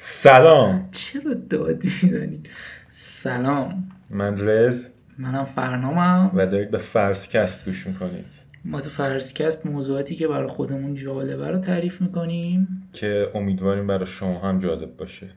[0.00, 0.88] سلام.
[0.90, 2.42] چرا داد می‌زنی؟
[2.90, 3.90] سلام.
[4.10, 4.88] من رز.
[5.18, 6.30] منم فرنامم.
[6.34, 8.47] و دارید به فرسکست گوش می‌کنید.
[8.64, 12.88] ما تو فرسکست موضوعاتی که برای خودمون جالبه رو تعریف می‌کنیم.
[12.92, 15.30] که امیدواریم برای شما هم جالب باشه.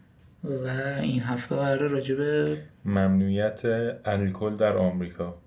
[0.43, 0.67] و
[1.01, 3.61] این هفته قراره راجع به ممنوعیت
[4.05, 5.37] الکل در آمریکا.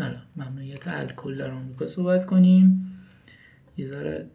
[0.00, 2.92] آره ممنوعیت الکل در آمریکا صحبت کنیم.
[3.76, 4.26] یه ذره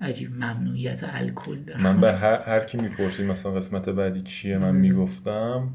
[0.00, 5.74] عجیب ممنوعیت الکل من به هر, هر کی می‌پرسید مثلا قسمت بعدی چیه من می‌گفتم.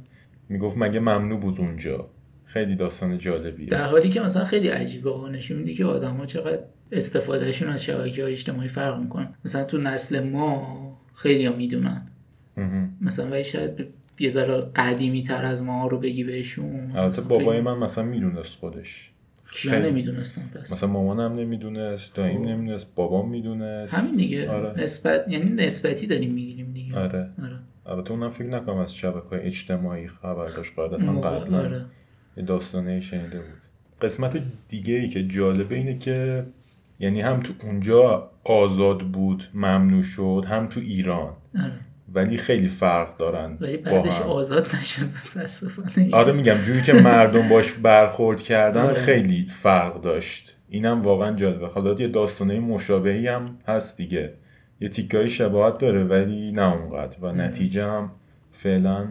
[0.49, 2.09] می‌گفت مگه ممنوع بود اونجا؟
[2.55, 3.69] خیلی داستان جالبیه.
[3.69, 6.59] در حالی که مثلا خیلی عجیبه ها نشون میده که آدم ها چقدر
[6.91, 9.33] استفادهشون از شبکه های اجتماعی فرق می‌کنن.
[9.45, 12.07] مثلا تو نسل ما خیلی ها می‌دونن.
[13.01, 13.85] مثلا ولی شاید
[14.19, 16.91] یه ذره قدیمی تر از ما رو بگی بهشون.
[16.95, 19.11] البته بابای من مثلا می‌دونست خودش.
[19.51, 19.79] کیا.
[19.79, 20.71] نمی‌دونستم پس.
[20.71, 22.49] مثلا مامانم نمی‌دونست داییم خب.
[22.49, 23.93] نمی‌دونست بابام می‌دونست.
[23.93, 24.49] همین دیگه.
[24.49, 24.81] آره.
[24.81, 26.99] نسبت یعنی نسبتی داریم می‌گیریم دیگه.
[26.99, 27.29] آره.
[27.43, 27.59] آره.
[27.85, 30.73] البته اونم فکر نکنم از شبکه اجتماعی خبر داشت.
[30.75, 31.59] قاعدتا قبلا.
[31.59, 31.85] آره.
[32.37, 33.61] یه داستانه شنیده بود.
[34.01, 36.45] قسمت دیگه ای که جالبه اینه که
[36.99, 41.33] یعنی هم تو اونجا آزاد بود ممنوع شد هم تو ایران.
[41.59, 41.71] آره.
[42.13, 44.27] ولی خیلی فرق دارن ولی با بعدش هم.
[44.27, 46.09] آزاد نشد متاسفانه.
[46.11, 48.93] آره میگم جوری که مردم باش برخورد کردن آره.
[48.93, 50.57] خیلی فرق داشت.
[50.69, 51.67] اینم واقعا جالبه.
[51.67, 54.33] حالا یه داستانه مشابهی هم هست دیگه.
[54.81, 57.17] یه تیکای شباهت داره ولی نه اونقدر.
[57.21, 58.11] و نتیجه هم
[58.53, 59.09] فعلا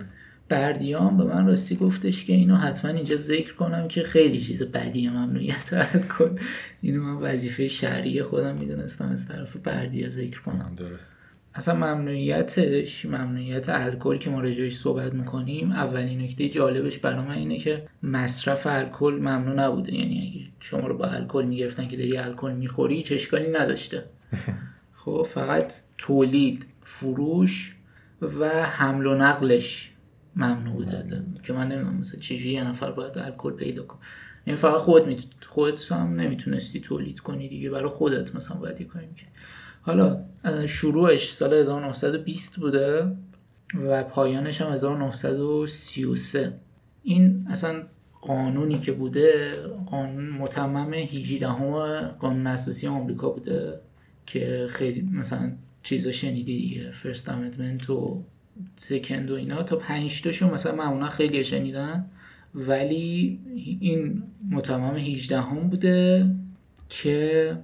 [0.49, 5.11] بردیام به من راستی گفتش که اینو حتما اینجا ذکر کنم که خیلی چیز بدیه
[5.11, 6.39] ممنوعیت الکل
[6.83, 10.75] اینو من وظیفه شهری خودم می‌دونستم از طرف بردیا ذکر کنم.
[10.77, 11.13] درست.
[11.55, 17.59] اصلا ممنوعیتش ممنوعیت الکل که ما راجعش صحبت می‌کنیم اولین نکته جالبش برای من اینه
[17.59, 19.95] که مصرف الکل ممنوع نبوده.
[19.95, 24.05] یعنی اگه شما رو با الکل می‌گرفتن که داری الکل می‌خوری هیچ اشکالی نداشته.
[25.05, 27.77] خب فقط تولید فروش
[28.23, 29.94] و حمل و نقلش
[30.37, 31.25] ممنوع بوده.
[31.43, 34.01] که من نمی‌دونم مثلا چجوری یه نفر باید الکل پیدا کنه.
[34.47, 35.17] یعنی فقط خود می...
[35.47, 37.71] خودت هم نمی‌تونستی تولید کنی دیگه.
[37.71, 39.29] برای خودت مثلا باید یه کاری می‌کنی
[39.83, 40.25] حالا
[40.67, 43.17] شروعش سال 1920 بوده
[43.75, 46.53] و پایانش هم 1933
[47.03, 47.83] این اصلا
[48.21, 49.53] قانونی که بوده
[49.87, 53.81] قانون متمم 18 همه قانون اساسی آمریکا بوده
[54.27, 55.53] که خیلی مثلا
[55.83, 56.91] چیزا شنیدی دیگه.
[56.91, 58.25] فرست امندمنت و
[58.77, 62.07] سکند و اینا تا پنج تاشو مثلا معمولا خیلی شنیدن
[62.55, 63.41] ولی
[63.81, 66.27] این متمم 18 هم بوده
[66.89, 67.57] که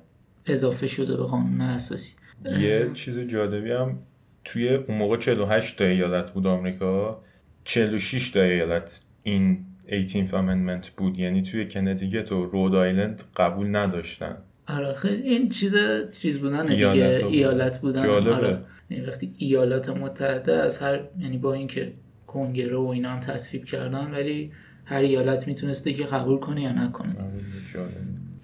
[0.47, 2.13] اضافه شده به قانون اساسی.
[2.61, 3.99] یه چیز جالبی هم
[4.45, 7.23] توی اون موقع 48 تا ایالت بود آمریکا.
[7.65, 11.19] 46 تا ایالت این 18th amendment بود.
[11.19, 14.37] یعنی توی کنتیکت و رود آیلند قبول نداشتن.
[14.69, 15.77] آره خیلی این چیز
[16.21, 17.27] چیز بودن ایالت دیگه.
[17.27, 18.07] ایالت بودن.
[18.07, 18.59] آره.
[18.91, 21.93] یعنی وقتی ایالات متحده از هر یعنی با اینکه
[22.27, 24.53] کنگره و اینا هم تصویب کردن ولی
[24.85, 27.11] هر ایالت می‌تونسته که قبول کنه یا نکنه.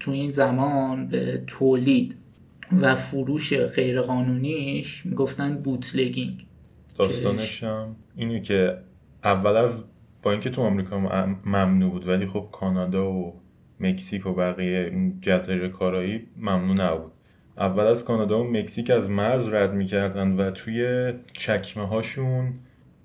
[0.00, 2.16] تو این زمان به تولید
[2.80, 6.46] و فروش غیرقانونیش می‌گفتن بوتلگینگ.
[6.98, 8.78] داستانش هم اینه که
[9.24, 9.84] اول از
[10.22, 13.40] با اینکه تو آمریکا مم- ممنوع بود ولی خب کانادا و
[13.80, 17.12] مکزیک و بقیه این جزایر کارایی ممنوع نبود.
[17.58, 22.52] اول از کانادا و مکزیک از مرز رد می‌کردن و توی چکمه هاشون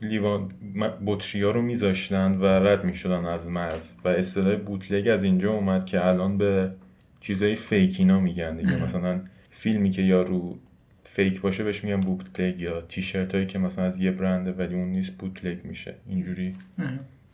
[0.02, 0.52] لیوان
[1.06, 5.86] بطری ها رو میذاشتن و رد می‌شدن از مرز و اصطلاح بوتلگ از اینجا اومد
[5.86, 6.72] که الان به
[7.20, 8.84] چیزای فیکینا میگن دیگه.
[8.84, 10.58] مثلا فیلمی که یارو
[11.04, 14.88] فیک باشه بهش میگن بوتلگ یا تیشرت هایی که مثلا از یه برنده ولی اون
[14.88, 15.96] نیست بوتلگ میشه.
[16.08, 16.54] اینجوری.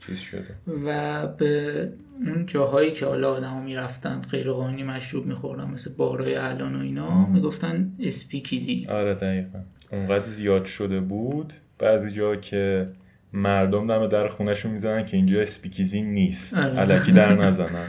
[0.05, 0.55] چیز شده.
[0.85, 1.91] و به
[2.25, 7.93] اون جاهایی که حالا آدما می‌رفتن غیرقانونی مشروب میخوردن مثل بارای الان و اینا می‌گفتن
[7.99, 8.87] اسپیکیزی.
[8.89, 9.59] آره دقیقا.
[9.91, 11.53] اونقدر زیاد شده بود.
[11.79, 12.89] بعضی جا که
[13.33, 16.57] مردم دم در خونهشون می‌زنن که اینجا اسپیکیزی نیست.
[16.57, 16.79] آره.
[16.79, 17.85] علکی در نزنن.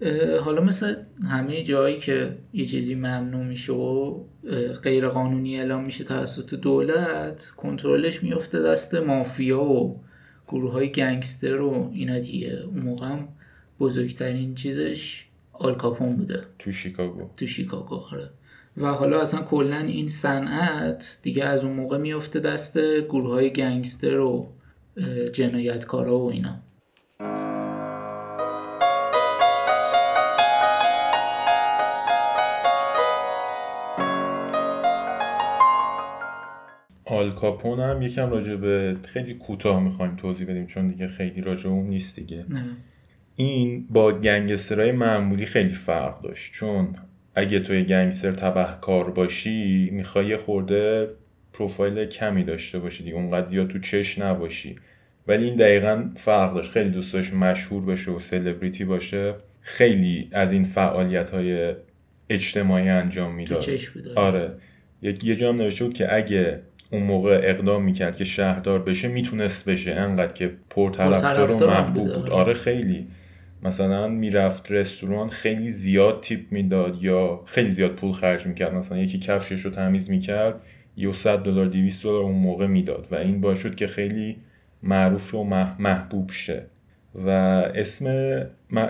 [0.44, 0.94] حالا مثل
[1.28, 4.20] همه جایی که یه چیزی ممنوع میشه و
[4.82, 10.00] غیر قانونی اعلام میشه توسط دولت کنترلش میفته دست مافیا و
[10.48, 12.62] گروه های گنگستر و اینا دیگه.
[12.66, 13.28] اون موقع هم
[13.80, 16.42] بزرگترین چیزش آلکاپون بوده.
[16.58, 17.30] تو شیکاگو.
[17.36, 18.30] تو شیکاگو آره.
[18.76, 24.18] و حالا اصلا کلا این صنعت دیگه از اون موقع میفته دست گروه های گنگستر
[24.18, 24.48] و
[25.32, 26.58] جنایتکارا و اینا.
[37.16, 41.68] آل کاپون هم یکم راجع به خیلی کوتاه می‌خوایم توضیح بدیم چون دیگه خیلی راجع
[41.68, 42.44] اون نیست دیگه.
[42.48, 42.64] نه.
[43.36, 46.88] این با گنگسترهای معمولی خیلی فرق داشت چون
[47.34, 51.08] اگه توی گنگستر تبهکار باشی می‌خوای خورده
[51.52, 54.74] پروفایل کمی داشته باشی دیگه اونقدر زیاد تو چش نباشی.
[55.28, 56.70] ولی این دقیقا فرق داشت.
[56.70, 59.34] خیلی دوست داشت مشهور بشه و سلبریتی باشه.
[59.60, 61.74] خیلی از این فعالیت های
[62.30, 63.64] اجتماعی انجام می‌داد.
[64.14, 64.52] آره.
[65.02, 66.60] یه جام نوشته بود که اگه
[66.90, 69.90] اون موقع اقدام می‌کرد که شهردار بشه می‌تونست بشه.
[69.92, 72.22] انقدر که پرطرفدار و محبوب بود.
[72.22, 72.32] آره.
[72.32, 73.06] آره خیلی.
[73.62, 78.74] مثلا می‌رفت رستوران خیلی زیاد تیپ می‌داد یا خیلی زیاد پول خرج می‌کرد.
[78.74, 80.60] مثلا یکی کفشش رو تمیز می‌کرد
[80.96, 84.36] یا 100 دلار 200 دلار اون موقع می‌داد و این باعث شد که خیلی
[84.82, 86.66] معروف و مح- محبوب شه.
[87.14, 87.28] و
[87.74, 88.06] اسم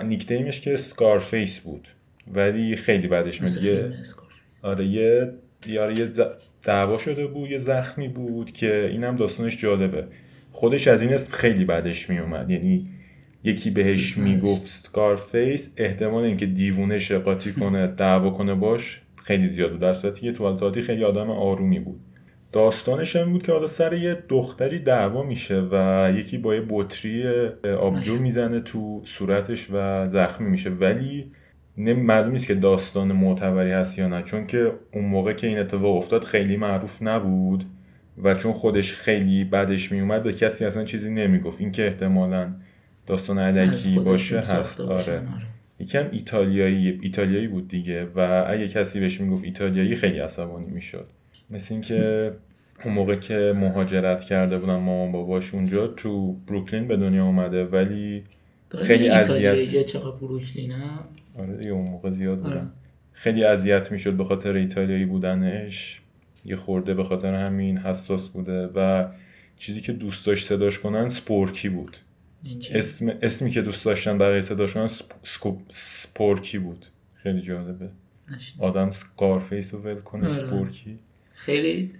[0.04, 1.88] نیکنیمش که سکارفیس بود.
[2.34, 4.26] ولی خیلی بعدش مثل میاد یه- اسکار
[4.62, 5.32] آره یه
[5.66, 6.10] یاره یه
[6.66, 10.06] دعوا شده بود یه زخمی بود که اینم داستانش جالبه.
[10.52, 12.88] خودش از این اسم خیلی بدش میومد یعنی
[13.44, 14.18] یکی بهش.
[14.18, 19.80] می‌گفت سکارفیس احتمال اینکه دیوونه شه قاطی کنه دعوا کنه باش خیلی زیاد بود.
[19.80, 22.00] در صورتی که تو التاتی خیلی آدم آرومی بود.
[22.52, 27.24] داستانش هم بود که حالا سر یه دختری دعوا میشه و یکی با یه بطری
[27.78, 28.18] آبجو.
[28.18, 30.70] می‌زنه تو صورتش و زخمی میشه.
[30.70, 31.32] ولی
[31.76, 35.96] معلوم نیست که داستان معتبری هست یا نه چون که اون موقع که این اتفاق
[35.96, 37.64] افتاد خیلی معروف نبود
[38.22, 42.54] و چون خودش خیلی بدش میومد به کسی اصلا چیزی نمی‌گفت این که احتمالا
[43.06, 45.22] داستان علکی باشه هست آره آره.
[45.78, 51.06] یکم ایتالیایی ایتالیایی بود دیگه و اگه کسی بهش می‌گفت ایتالیایی خیلی عصبانی می‌شد
[51.50, 52.32] مثل اینکه
[52.84, 58.24] اون موقع که مهاجرت کرده بودن مامان باباش اونجا تو بروکلین به دنیا اومده ولی
[58.82, 59.86] خیلی ایتالیایی اذیت.
[59.86, 60.84] چقدر بروکلینه
[61.38, 62.66] آره دیگه اون موقع زیاد بودن آره.
[63.12, 66.00] خیلی اذیت می‌شد به خاطر ایتالیایی بودنش
[66.44, 69.08] یه خورده به خاطر همین حساس بوده و
[69.56, 71.96] چیزی که دوست داشت صداش کنن Snorky بود؟
[72.72, 75.12] اسم اسمی که دوست داشتن برای صداش کنن سپ...
[75.68, 76.86] Snorky بود
[77.22, 77.88] خیلی جالبه
[78.32, 78.64] نشنیدم.
[78.68, 80.34] آدم Scarface رو ول کنه آره.
[80.34, 80.98] Snorky
[81.34, 81.90] خیلی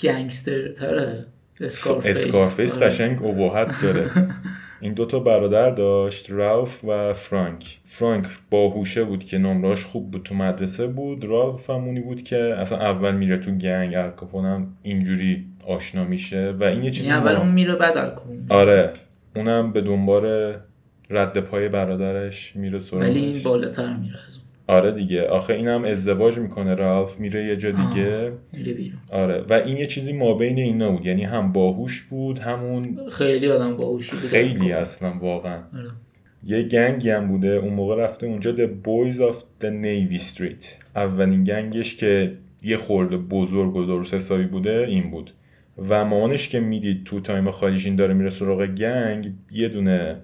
[0.00, 1.26] گنگستر تره
[1.60, 2.78] Scarface Scarface.
[2.78, 4.10] قشنگ ابهت داره
[4.80, 7.78] این دوتا برادر داشت رالف و فرانک.
[7.84, 11.24] فرانک باهوشه بود که نمراش خوب بود تو مدرسه بود.
[11.24, 16.64] رالف همونی بود که اصلا اول میره تو gang الکاپون هم اینجوری آشنا میشه و
[16.64, 18.92] این یه چیزی یعنی اول اون میره بعد الکل آره.
[19.36, 20.54] اونم به دنبال
[21.10, 23.06] رد پای برادرش میره سراغش.
[23.06, 24.45] ولی این بالاتر میره از اون.
[24.66, 25.26] آره دیگه.
[25.26, 28.32] آخه اینم ازدواج می‌کنه رالف میره یه جا دیگه.
[29.10, 29.44] آره.
[29.48, 31.06] و این یه چیزی ما بین اینا بود.
[31.06, 34.30] یعنی هم باهوش بود همون خیلی آدم باهوشی بود.
[34.30, 35.62] خیلی اصلا واقعا.
[35.74, 35.90] آره.
[36.44, 37.48] یه گنگی هم بوده.
[37.48, 40.64] اون موقع رفته اونجا The Boys of the Navy Street.
[40.96, 42.32] اولین گنگش که
[42.62, 45.30] یه خورده بزرگ و درست حسابی بوده این بود.
[45.88, 50.16] و مامانش که می‌دید تو time خالیشین داره میره سراغ gang یه دونه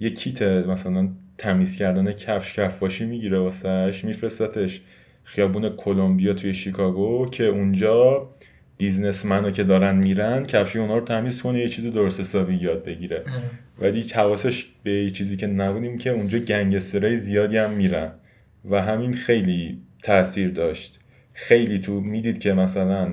[0.00, 4.80] یه کیت مثلا تمیز کردن کفش کفاشی می‌گیره واسهش میفرستتش
[5.24, 8.28] خیابون کلمبیا توی شیکاگو که اونجا
[8.76, 13.16] businessmen که دارن میرن کفشای اونا رو تمیز کنه یه چیز درست حسابی یاد بگیره.
[13.16, 13.50] آره.
[13.78, 18.12] ولی حواسش به یه چیزی که نبود که اونجا گنگسترهای زیادی هم میرن.
[18.70, 21.00] و همین خیلی تاثیر داشت.
[21.32, 23.12] خیلی تو می‌دید که مثلا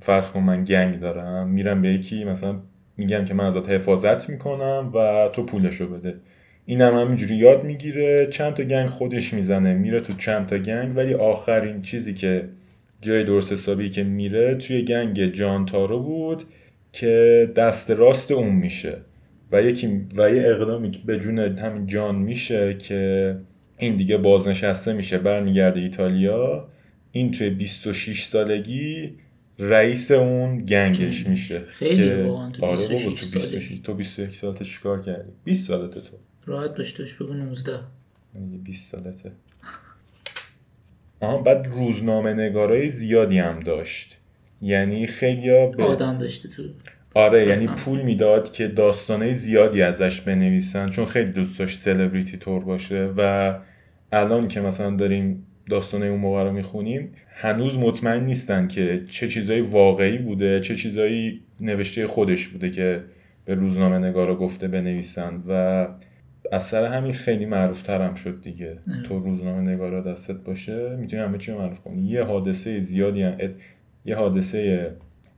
[0.00, 2.60] فرض کن من گنگ دارم میرم به یکی مثلا
[2.96, 6.14] میگم که من ازت حفاظت می‌کنم و تو پولشو بده.
[6.70, 10.96] اینم هم همینجوری یاد می‌گیره چند تا گنگ خودش می‌زنه میره تو چند تا گنگ
[10.96, 12.48] ولی آخرین چیزی که
[13.02, 16.42] جای درست حسابی که میره توی گنگ جان تارو بود
[16.92, 18.96] که دست راست اون میشه
[19.52, 23.36] و یکی و یه اقدامی به جون همین جان میشه که
[23.78, 26.68] این دیگه بازنشسته میشه برمیگرده ایتالیا
[27.12, 29.14] این توی 26 سالگی
[29.58, 31.26] رئیس اون گنگش.
[31.26, 33.80] میشه خیلی که- تو آره بابا 26 تو 26 سالگی.
[33.84, 36.16] تو 21 سالته چیکار کردی 20 سالته تو
[36.48, 37.72] راحت باش داشت بگو 19
[38.52, 39.32] یه 20 سالته.
[41.20, 44.18] آها بعد روزنامه نگارای زیادی هم داشت.
[44.62, 46.62] یعنی خیلیا به آدم داشته تو
[47.14, 47.66] آره یعنی.
[47.66, 53.54] پول می‌داد که داستانه زیادی ازش بنویسن چون خیلی دوست داشت سلبریتی تور باشه و
[54.12, 59.60] الان که مثلا داریم داستانه اون موقع رو می‌خونیم هنوز مطمئن نیستن که چه چیزایی
[59.60, 63.04] واقعی بوده چه چیزایی نوشته خودش بوده که
[63.44, 65.86] به روزنامه نگارا گفته بنویسن و
[66.52, 68.78] اثر همین خیلی معروف ترم شد دیگه.
[68.90, 69.02] آره.
[69.02, 72.02] تو روزنامه نگارا دستت باشه می‌تونی همه چی رو معروف کنی.
[72.02, 73.50] یه حادثه زیادی هم ات-
[74.04, 74.90] یه حادثه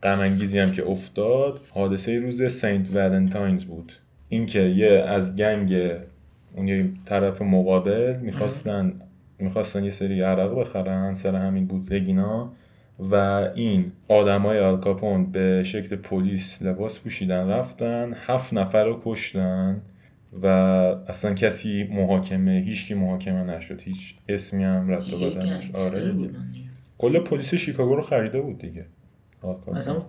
[0.03, 3.93] غم هم که افتاد حادثه روز سنت ولنتاینز بود.
[4.29, 5.93] اینکه یه از گنگ
[6.57, 8.93] اون یه طرف مقابل می‌خواستن
[9.39, 12.53] می‌خواستن یه سری عرق بخرن سر همین بوتلگینا
[13.11, 13.15] و
[13.55, 19.81] این آدمای آلکاپون به شکل پلیس لباس پوشیدن رفتن هفت نفر رو کشتن.
[20.43, 23.81] و اصلا کسی محاکمه هیچکی محاکمه نشد.
[23.83, 26.31] هیچ اسمی هم رد نشد گنگستر آره دیگه.
[26.99, 28.87] کل پلیس شیکاگو رو خریده بود دیگه.
[29.73, 30.03] مثلا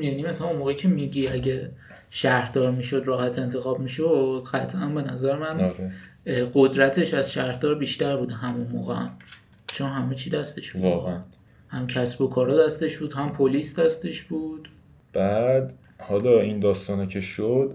[0.00, 1.70] یعنی مثلا اون موقعی که میگی اگه
[2.10, 5.92] شهردار می‌شد راحت انتخاب می‌شد قطعا به نظر من آره.
[6.54, 9.10] قدرتش از شهردار بیشتر بوده همون موقع هم.
[9.66, 10.82] چون همه چی دستش بود.
[10.82, 11.20] واقعا.
[11.68, 14.68] هم کسب و کارا دستش بود هم پلیس دستش بود.
[15.12, 17.74] بعد حالا این داستانه که شد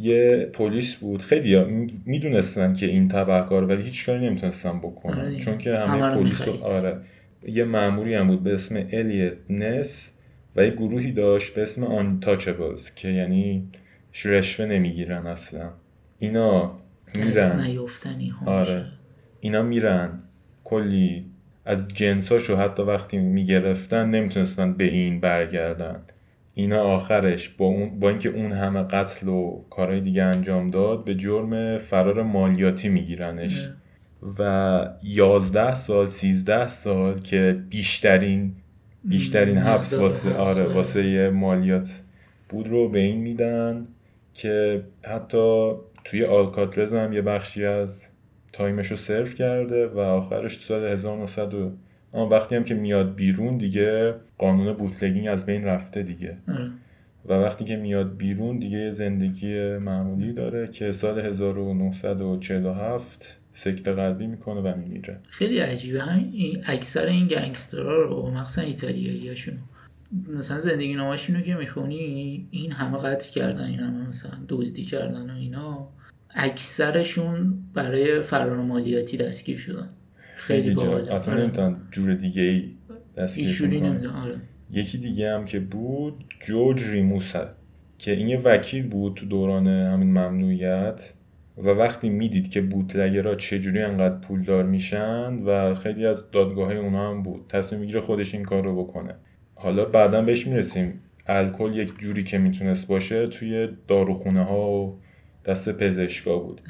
[0.00, 1.22] یه پلیس بود.
[1.22, 1.64] خیلی
[2.06, 5.44] می‌دونستن که این تبهکار ولی هیچ کاری نمی‌تونستن آره بکنن دیگه.
[5.44, 6.40] چون که همه پلیس.
[6.62, 7.00] آره.
[7.46, 10.10] یه مأموری هم بود به اسم الیت نس
[10.56, 13.68] و یه گروهی داشت به اسم آنتاچبلز که یعنی
[14.24, 15.70] رشوه نمی‌گیرن اصلا.
[16.18, 16.78] اینا
[17.14, 17.60] میرن.
[17.60, 18.84] نیافتنی ها آره.
[19.40, 20.18] اینا میرن.
[20.64, 21.24] کلی
[21.64, 26.02] از جنساشو حتی وقتی می‌گرفتن نمی‌تونستن به این برگردن.
[26.58, 31.14] اینا آخرش با, اون با اینکه اون همه قتل و کارهای دیگه انجام داد به
[31.14, 33.68] جرم فرار مالیاتی میگیرنش.
[34.38, 38.52] و 11 سال 13 سال که بیشترین
[39.04, 40.74] بیشترین حبس واسه آره آره.
[40.74, 42.02] واسه مالیات
[42.48, 43.86] بود رو به این میدن
[44.34, 45.72] که حتی
[46.04, 48.08] توی آلکاتراز هم یه بخشی از
[48.52, 51.72] time ش رو سرو کرده و آخرش تو سال 1900 و- آه
[52.12, 56.36] وقتی هم که میاد بیرون دیگه قانون bootlegging از بین رفته دیگه.
[56.48, 56.70] آره.
[57.28, 64.60] و وقتی که میاد بیرون دیگه زندگی معمولی داره که سال 1947 سکته قلبی می‌کنه
[64.60, 65.20] و میمیره.
[65.28, 66.02] خیلی عجیبه.
[66.02, 69.54] هم این اکثر این گنگسترها رو مخصوصا ایتالیایی هاشون
[70.28, 75.30] مثلا زندگی نامشون رو که می‌خونی این همه قتل کردن این همه مثلا دزدی کردن
[75.30, 75.88] و اینا
[76.30, 79.88] اکثرشون برای فرار مالیاتی دستگیر شدن.
[80.38, 81.14] خیلی خیلی جا باحاله.
[81.14, 81.42] اصلا آره.
[81.42, 82.70] نمی‌تونن جور دیگه ای
[83.16, 84.40] دستگیر آره.
[84.70, 86.14] یکی دیگه هم که بود
[86.46, 87.48] جورج ریموسه
[87.98, 91.12] که این یه وکیل بود تو دوران همین ممنوعیت
[91.58, 97.22] و وقتی می‌دید که بوتلگرها چجوری انقدر پولدار میشن و خیلی از دادگاه اونا هم
[97.22, 97.46] بود.
[97.48, 99.14] تصمیم می‌گیره خودش این کار رو بکنه.
[99.54, 101.00] حالا بعدا بهش می‌رسیم.
[101.26, 104.98] الکل یک جوری که می‌تونست باشه توی داروخونه ها و
[105.44, 106.60] دست پزشکا بود.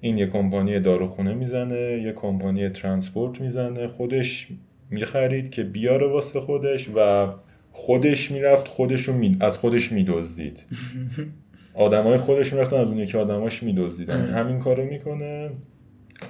[0.00, 4.48] این یه کمپانی داروخونه می‌زنه یه کمپانی ترانسپورت می‌زنه خودش
[4.90, 7.28] می‌خرید که بیاره واسه خودش و
[7.72, 9.36] خودش می‌رفت خودش می...
[9.40, 10.64] از خودش میدزدید.
[11.74, 14.22] آدمای خودش می‌رفتن از اون یکی آدماش میدزدیدن.
[14.22, 14.32] آره.
[14.32, 15.50] همین کارو می‌کنه.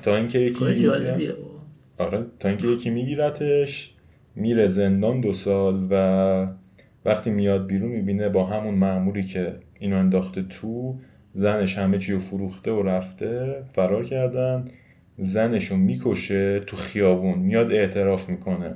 [0.02, 1.32] تا اینکه یکی جالبیه.
[1.99, 2.26] آره.
[2.38, 3.94] تا اینکه یکی میگیرتش
[4.37, 6.46] میره زندان دو سال و
[7.04, 10.99] وقتی میاد بیرون می‌بینه با همون مأموری که اینو انداخته تو
[11.37, 14.69] زنش همه چی رو فروخته و رفته فرار کردن.
[15.19, 18.75] زنش رو می‌کشه تو خیابون میاد اعتراف می‌کنه.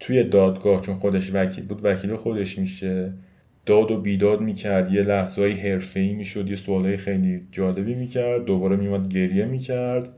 [0.00, 3.12] توی دادگاه چون خودش وکیل بود وکیل خودش میشه.
[3.66, 8.44] داد و بیداد می‌کرد یه لحظه های حرفه ای می‌شد یه سوالای خیلی جالبی می‌کرد
[8.44, 10.08] دوباره میومد گریه می‌کرد.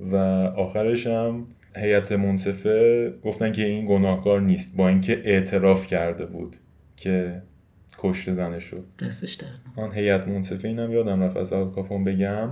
[0.00, 0.16] و
[0.56, 6.56] آخرش هم هیئت منصفه گفتن که این گناهکار نیست با اینکه اعتراف کرده بود
[6.96, 7.42] که
[8.02, 8.78] کشت زنش رو.
[9.06, 9.60] دستش درد.
[9.76, 12.48] آن هیئت منصفه اینم یادم رفت از آلکاپون بگم.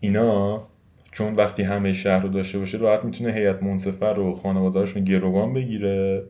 [0.00, 0.66] اینا
[1.12, 6.22] چون وقتی همه شهر رو داشته باشه راحت می‌تونه هیئت منصفه رو خانواده‌هاشون گروگان بگیره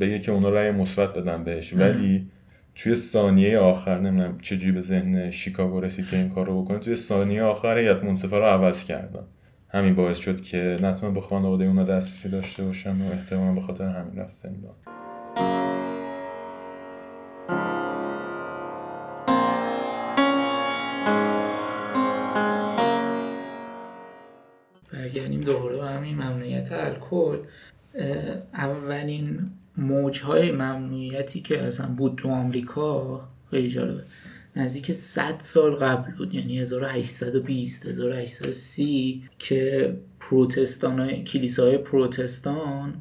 [0.00, 1.72] بگه که اونا رأی مثبت بدن بهش.
[1.72, 2.28] ولی
[2.74, 6.96] توی ثانیه آخر نمی‌دونم چجوری به ذهن شیکاگو رسید که این کار رو بکنه توی
[6.96, 9.24] ثانیه آخر هیئت منصفه رو عوض کردن.
[9.68, 13.88] همین باعث شد که نتونه به خانواده اونا دسترسی داشته باشن و احتمالا به خاطر
[13.88, 14.74] همین رفت زندان.
[26.72, 27.38] الکل
[28.54, 34.02] اولین موجهای ممنوعیتی که اصلا بود تو آمریکا خیلی جالبه.
[34.56, 42.94] نزدیک 100 سال قبل بود یعنی 1820 1830 که پروتستان های کلیساهای پروتستان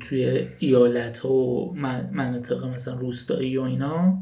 [0.00, 4.18] توی ایالت ها و من- مناطق مثلا روستایی و اینا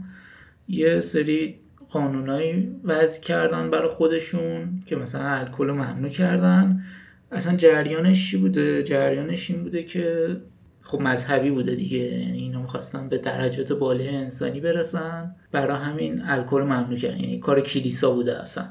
[0.69, 1.55] یه سری
[1.89, 6.85] قانونایی وضع کردن برای خودشون که مثلا الکل ممنوع کردن.
[7.33, 10.37] اصلا جریانش چی بوده؟ جریانش این بوده که
[10.81, 11.99] خب مذهبی بوده دیگه.
[11.99, 15.35] یعنی اینا می‌خواستن به درجات بالای انسانی برسن.
[15.53, 17.21] برای همین الکل ممنوع کردن.
[17.21, 18.65] یعنی کار کلیسا بوده اصلا.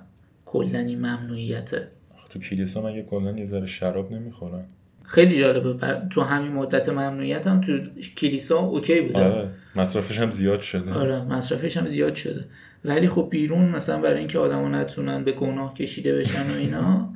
[0.45, 1.87] کلا این ممنوعیته.
[2.29, 4.65] تو کلیسا مگه کلا یه ذره شراب نمی‌خورن؟
[5.03, 5.73] خیلی جالبه.
[5.73, 7.79] بر- تو همین مدت ممنوعیت هم تو
[8.17, 9.25] کلیسا اوکی بوده.
[9.25, 9.49] آره.
[9.75, 10.93] مصرفش هم زیاد شده.
[10.93, 11.21] آره.
[11.21, 12.45] مصرفش هم زیاد شده.
[12.85, 17.13] ولی خب بیرون مثلا برای اینکه آدما نتونن به گناه کشیده بشن و اینا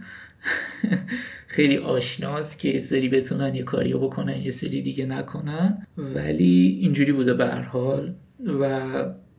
[1.55, 5.87] خیلی آشناست که یه سری بتونن یه کاری بکنن یه سری دیگه نکنن.
[5.97, 8.13] ولی اینجوری بوده به هر حال.
[8.61, 8.81] و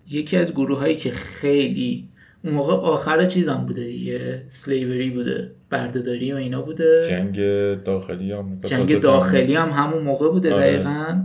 [0.08, 2.08] یکی از گروه هایی که خیلی
[2.44, 7.06] اون موقع آخر چیزم بوده دیگه سلیوری بوده بردهداری و اینا بوده.
[7.11, 7.37] جنگ
[7.85, 10.73] داخلی آمریکا جنگ داخلی هم همون موقع بوده آره.
[10.73, 11.25] دقیقا.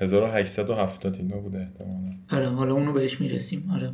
[0.00, 2.12] 1870 اینا بوده احتمالا.
[2.32, 3.70] آره حالا اونو بهش می‌رسیم.
[3.74, 3.92] آره.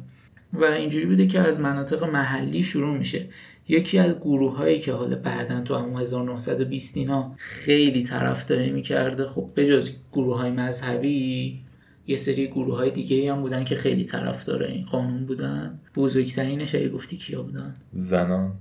[0.53, 3.29] و اینجوری بوده که از مناطق محلی شروع میشه.
[3.69, 9.51] یکی از گروه هایی که حالا بعدا تو همون 1920 اینا خیلی طرفداری می‌کرده خب
[9.57, 11.63] بجز گروه های مذهبی
[12.07, 15.81] یه سری گروه های دیگه هم بودن که خیلی طرفدار این قانون بودن.
[15.95, 18.53] بزرگترینش اگه گفتی کیا بودن؟ زنان.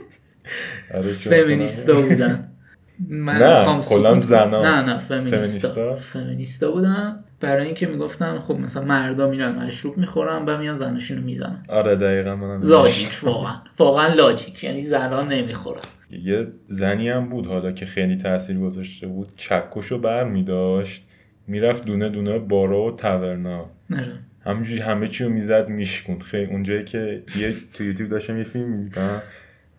[0.94, 2.47] آره، فمینیستا بودن.
[3.08, 4.20] من نه، کلاً کنم.
[4.20, 4.66] زنان.
[4.66, 5.68] نه نه فمینیستا.
[5.68, 11.22] فمینیستا؟ فمینیستا بودن برای اینکه می‌گفتن خب مثلا مردا میرن مشروب می‌خورن و میان زنشونو
[11.22, 11.62] می‌زنن.
[11.68, 13.54] آره دقیقا منم لاجیک واقعا.
[13.78, 14.64] واقعا لاجیک.
[14.64, 15.80] یعنی زنان نمی‌خورن.
[16.24, 19.28] یه زنی هم بود حالا که خیلی تاثیر گذاشته بود.
[19.36, 21.04] چکشو بر میداشت
[21.46, 23.70] می‌رفت دونه دونه بارا و تورنا.
[24.44, 26.22] همینجوری همه چی رو می‌زد میشکوند.
[26.22, 29.22] خیلی اونجایی که یه تو یوتیوب داشتم یه فیلم می‌دیدم.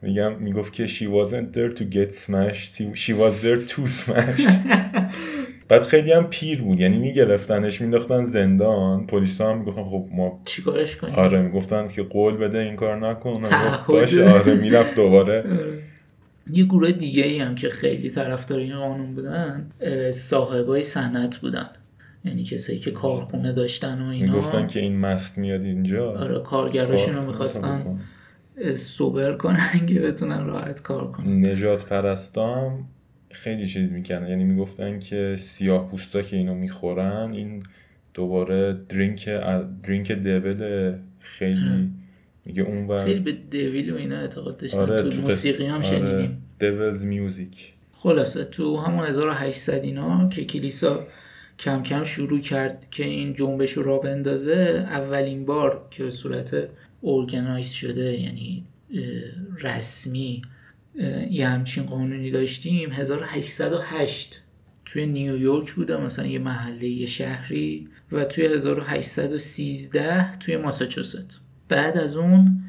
[0.01, 4.41] میگم می‌گفت که she wasn't there to get smashed she was there to smash.
[5.69, 10.97] بعد خیلی هم پیر بود یعنی میگرفتنش مینداختن زندان پلیس هم می‌گفتن خب ما چیکارش
[10.97, 13.43] کنیم؟ آره می‌گفتن که قول بده این کار نکن.
[13.87, 15.43] باشه آره می‌رفت دوباره.
[16.53, 19.69] یه گروه دیگه ای هم که خیلی طرفدار این قانون بودن
[20.11, 21.69] صاحبای صنعت بودن.
[22.25, 24.25] یعنی کسایی که کارخونه داشتن و اینا.
[24.25, 26.11] می‌گفتن که این مست میاد اینجا.
[26.11, 27.99] آره کارگراشون رو می‌خواستن.
[28.75, 31.45] سوبر کنن که بتونن راحت کار کنن.
[31.45, 32.87] نجات پرستام
[33.31, 37.63] خیلی چیز می‌کنن یعنی می‌گفتن که سیاه پوستا که اینو می‌خورن این
[38.13, 39.29] دوباره درینک
[39.83, 41.89] درینک دبل خیلی
[42.45, 44.79] میگه اون خیلی به دویل و اینا اعتقاد داشتن.
[44.79, 46.41] آره تو تو موسیقی هم شنیدیم.
[46.59, 47.73] دیولز میوزیک.
[47.91, 50.99] خلاصه تو همون 1800 اینا که کلیسا
[51.59, 56.69] کم کم شروع کرد که این جنبش رو را بندازه اولین بار که به صورت
[57.03, 58.65] ارگنایز شده یعنی
[59.61, 60.41] رسمی.
[61.29, 62.91] یه همچین قانونی داشتیم.
[62.91, 64.43] 1808
[64.85, 71.39] توی نیویورک بوده مثلا یه محله یه شهری و توی 1813 توی ماساچوست.
[71.67, 72.63] بعد از اون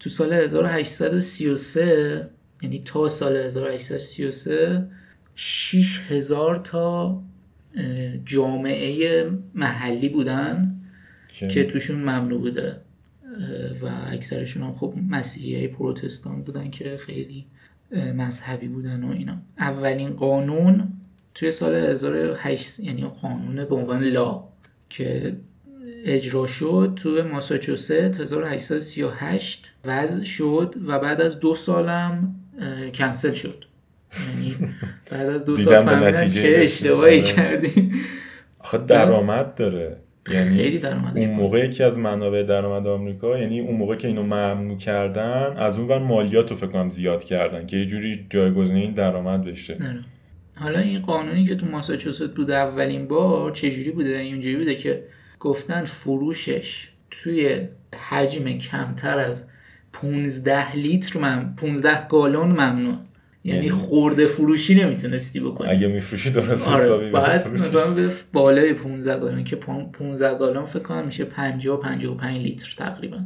[0.00, 2.30] تو سال 1833
[2.62, 4.86] یعنی تا سال 1833
[5.34, 7.22] 6000 تا
[8.24, 10.80] جامعه محلی بودن
[11.28, 12.80] که که توشون ممنوع بوده.
[13.82, 17.46] و اکثرشون هم خب مسیحی های پروتستان بودن که خیلی
[18.14, 20.92] مذهبی بودن و اینا اولین قانون
[21.34, 24.44] توی سال 1800 یعنی قانون به عنوان لا
[24.88, 25.36] که
[26.04, 32.34] اجرا شد توی ماساچوست 1838 وضع شد و بعد از دو سالم
[32.94, 33.64] کنسل شد
[34.30, 34.56] یعنی
[35.10, 36.54] بعد از دو سال فهمیدن چه.
[36.56, 37.32] اشتباهی آره.
[37.32, 37.92] کردیم
[38.58, 39.96] آخه درآمد داره
[40.32, 41.40] یعنی خیلی درآمدش اون بود.
[41.40, 45.88] موقع یکی از منابع درآمد آمریکا یعنی اون موقع که اینو ممنوع کردن از اون
[45.88, 50.04] ور مالیات رو فکر کنم زیاد کردن که یه جوری جایگزین این درآمد بشه آره.
[50.54, 55.04] حالا این قانونی که تو ماساچوست بوده اولین بار چجوری بوده اینجوری بوده که
[55.40, 57.68] گفتن فروشش توی
[58.08, 59.48] حجم کمتر از
[59.92, 61.54] 15 لیتر مم...
[61.56, 62.94] 15 گالون ممنوع
[63.44, 65.70] یعنی یعنی- خورده فروشی نمی‌تونستی بکنی.
[65.70, 67.48] اگه میفروشی درست آره بعد.
[67.48, 72.74] مثلا به بالای 15 گالون که پون- 15 گالون فکر کنم میشه 50 55 لیتر
[72.78, 73.18] تقریبا.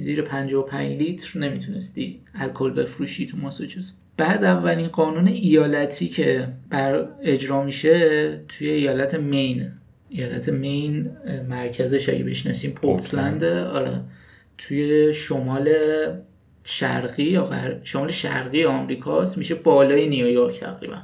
[0.00, 7.62] زیر 55 لیتر نمی‌تونستی الکل بفروشی تو ماساچوست بعد اولین قانون ایالتی که بر اجرا
[7.62, 9.68] میشه توی ایالت مین.
[10.08, 11.10] ایالت مین
[11.48, 14.00] مرکزش اگه بشناسیم پورتلند آره.
[14.58, 15.68] توی شمال
[16.64, 20.96] شرقی یا غر- شمال شرقی آمریکاست میشه بالای نیویورک تقریبا.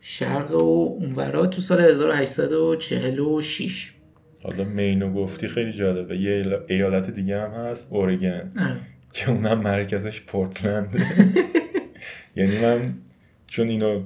[0.00, 3.92] شرق و اونورا تو سال 1846
[4.42, 6.16] حالا مینو گفتی خیلی جالبه.
[6.16, 8.50] یه ایالت دیگه هم هست اورگن.
[8.60, 8.76] آره.
[9.12, 10.96] که اونم مرکزش پورتلند.
[12.36, 12.94] یعنی من
[13.46, 14.02] چون اینو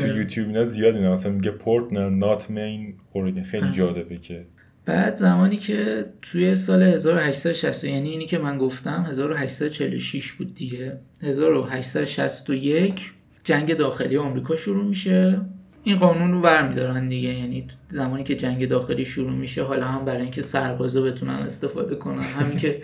[0.00, 3.42] تو یوتیوب اینا زیاد اینا مثلا میگه پورتلند نات مین اورگن.
[3.42, 4.44] خیلی جالبه که
[4.86, 10.98] بعد زمانی که توی سال 1860 یعنی اینی که من گفتم 1846 بود دیگه.
[11.22, 13.12] 1861
[13.44, 15.40] جنگ داخلی آمریکا شروع میشه.
[15.84, 20.04] این قانون رو ور میدارن دیگه یعنی زمانی که جنگ داخلی شروع میشه حالا هم
[20.04, 22.82] برای اینکه سربازا بتونن استفاده کنن همین که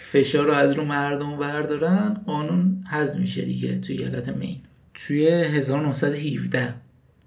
[0.00, 4.56] فشار رو از رو مردم بردارن قانون حذف میشه دیگه توی ایالت مین.
[4.94, 6.74] توی 1917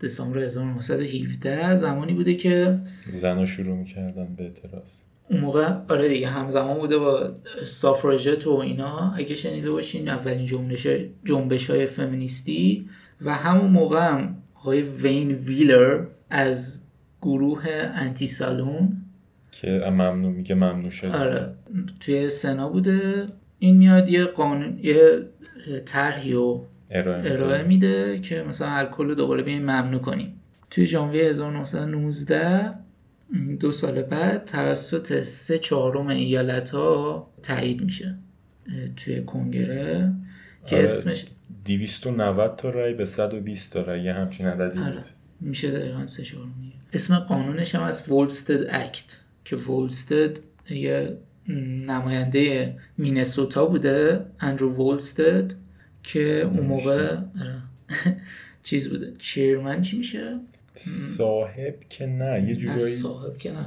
[0.01, 2.79] دسامبر 1917 زمانی بوده که
[3.13, 4.89] زنا شروع می‌کردن به اعتراض.
[5.29, 7.31] اون موقع آره دیگه همزمان بوده با
[7.65, 9.13] سافراژت و اینا.
[9.17, 10.88] اگه شنیده باشین اولین جنبش
[11.23, 12.89] جنبش های فمینیستی.
[13.21, 16.81] و همون موقع هم آقای وین ویلر از
[17.21, 18.97] گروه انتی سالون
[19.51, 21.17] که ممنوع میگه ممنوع شده.
[21.17, 21.55] آره
[21.99, 23.25] توی سنا بوده.
[23.60, 25.19] این میاد یه قانون یه
[25.86, 27.34] طرحی رو ارائه میده.
[27.34, 30.41] ارائه میده که مثلا الکل رو دوباره بیایم ممنوع کنیم.
[30.69, 32.74] توی ژانویه 1919
[33.60, 38.15] دو سال بعد توسط سه چهارم ایالت ها تایید میشه
[38.95, 40.13] توی کنگره
[40.65, 41.26] که آره، اسمش
[41.65, 45.06] 290 تا رای به 120 تا رای یه همچین عددی آره بود.
[45.41, 51.17] میشه دقیقا سه چهارمیه اسم قانونش هم از وولستد اکت که وولستد یه
[51.86, 55.54] نماینده مینسوتا بوده اندرو وولستد
[56.06, 57.62] که اون موقع آره.
[58.63, 59.13] چیز بوده.
[59.20, 60.39] چیرمن چی میشه؟
[61.18, 62.96] صاحب که نه یه جورایی.
[62.96, 63.65] صاحب که نه.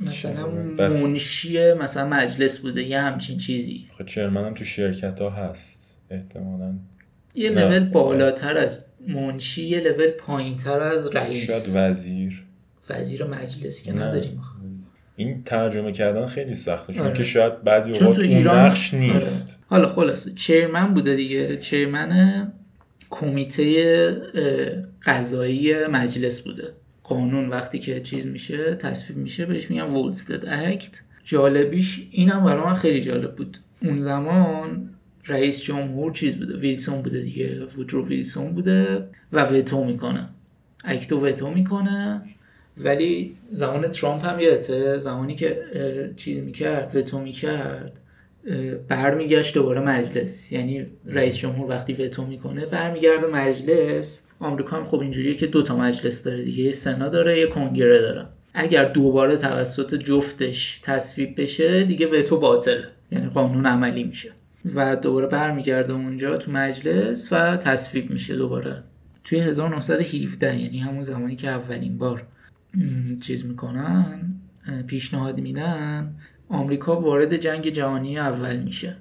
[0.00, 3.86] مثلا منشی مثلا مجلس بوده یه همچین چیزی.
[3.98, 6.74] خب چرمن هم تو شرکت ها هست احتمالا.
[7.34, 7.50] یه.
[7.50, 12.44] لول بالاتر از منشی یه لول پایینتر از شاید رئیس وزیر.
[12.90, 14.04] وزیر مجلس که نه.
[14.04, 14.40] نداریم
[15.16, 17.14] این ترجمه کردن خیلی سخته چون آره.
[17.14, 19.50] که شاید بعضی چون اوقات تو اون ایران نقش نیست.
[19.50, 19.57] آره.
[19.70, 22.52] حالا خلاصه چیرمن بوده دیگه؟ چیرمن
[23.10, 24.14] کمیته
[25.04, 26.72] قضایی مجلس بوده.
[27.04, 32.74] قانون وقتی که چیز میشه تصویب میشه بهش میگن وولستد اکت جالبیش اینم برای من
[32.74, 33.58] خیلی جالب بود.
[33.82, 34.90] اون زمان
[35.26, 37.64] رئیس جمهور چیز بوده ویلسون بوده دیگه.
[37.64, 40.28] وودرو ویلسون بوده و وتو می‌کنه.
[40.84, 42.22] اکتو وتو می‌کنه.
[42.76, 45.62] ولی زمان ترامپ هم یادته زمانی که
[46.16, 48.00] چیز می‌کرد وتو می‌کرد
[48.88, 50.52] برمیگشت دوباره مجلس.
[50.52, 54.26] یعنی رئیس جمهور وقتی وتو می‌کنه برمیگرده مجلس.
[54.40, 56.64] آمریکا هم خب اینجوریه که دو تا مجلس داره دیگه.
[56.64, 58.26] یه سنا داره یه کنگره داره.
[58.54, 62.84] اگر دوباره توسط جفتش تصویب بشه دیگه وتو باطله.
[63.12, 64.30] یعنی قانون عملی میشه.
[64.74, 68.82] و دوباره برمیگرده اونجا تو مجلس و تصویب میشه دوباره.
[69.24, 72.26] توی 1917 یعنی همون زمانی که اولین بار
[73.20, 74.34] چیز می‌کنن
[74.86, 76.14] پیشنهاد میدن
[76.48, 78.96] آمریکا وارد جنگ جهانی اول میشه.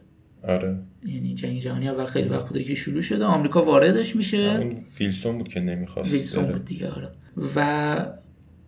[0.48, 0.80] آره.
[1.06, 3.26] یعنی جنگ جهانی اول خیلی وقت بوده که شروع شده.
[3.26, 4.38] آمریکا واردش میشه.
[4.38, 6.46] اون ویلسون بود که نمی‌خواست ویلسون.
[6.46, 7.10] بود دیگه آره.
[7.56, 7.96] و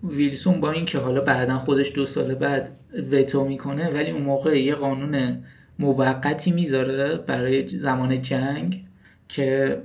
[0.03, 2.73] ویلسون با اینکه حالا بعدا خودش دو سال بعد
[3.11, 5.43] وتو می‌کنه ولی اون موقع یه قانون
[5.79, 8.85] موقتی می‌ذاره برای زمان جنگ
[9.27, 9.77] که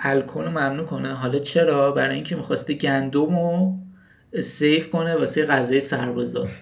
[0.00, 1.08] الکل ممنوع کنه.
[1.08, 3.78] حالا چرا؟ برای اینکه می‌خواسته گندم رو
[4.40, 6.48] سیف کنه واسه غذای سربازا.